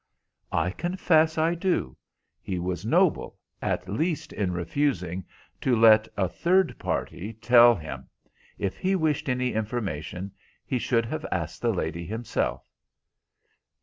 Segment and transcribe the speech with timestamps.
[0.55, 1.95] "I confess I do.
[2.41, 5.23] He was noble, at least, in refusing
[5.61, 8.09] to let a third party tell him.
[8.57, 10.31] If he wished any information
[10.65, 12.67] he should have asked the lady himself."